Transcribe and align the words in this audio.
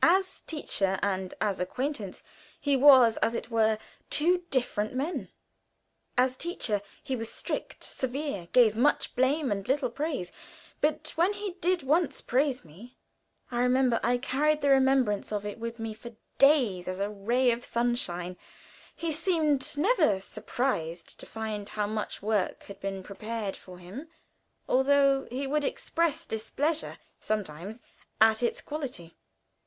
As 0.00 0.40
teacher 0.46 0.98
and 1.02 1.34
as 1.42 1.60
acquaintance 1.60 2.22
he 2.58 2.74
was, 2.74 3.18
as 3.18 3.34
it 3.34 3.50
were, 3.50 3.76
two 4.08 4.44
different 4.50 4.94
men. 4.94 5.28
As 6.16 6.38
teacher 6.38 6.80
he 7.02 7.14
was 7.14 7.30
strict, 7.30 7.84
severe, 7.84 8.48
gave 8.54 8.78
much 8.78 9.14
blame 9.14 9.52
and 9.52 9.68
little 9.68 9.90
praise; 9.90 10.32
but 10.80 11.12
when 11.16 11.34
he 11.34 11.58
did 11.60 11.82
once 11.82 12.22
praise 12.22 12.64
me, 12.64 12.96
I 13.50 13.60
remember, 13.60 14.00
I 14.02 14.16
carried 14.16 14.62
the 14.62 14.70
remembrance 14.70 15.30
of 15.30 15.44
it 15.44 15.58
with 15.58 15.78
me 15.78 15.92
for 15.92 16.16
days 16.38 16.88
as 16.88 16.98
a 16.98 17.10
ray 17.10 17.50
of 17.50 17.62
sunshine. 17.62 18.38
He 18.96 19.12
seemed 19.12 19.74
never 19.76 20.18
surprised 20.18 21.20
to 21.20 21.26
find 21.26 21.68
how 21.68 21.86
much 21.86 22.22
work 22.22 22.62
had 22.62 22.80
been 22.80 23.02
prepared 23.02 23.54
for 23.54 23.76
him, 23.76 24.08
although 24.66 25.26
he 25.26 25.46
would 25.46 25.60
express 25.62 26.24
displeasure 26.24 26.96
sometimes 27.20 27.82
at 28.18 28.42
its 28.42 28.62
quality. 28.62 29.18